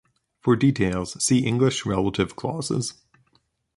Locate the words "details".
0.55-1.23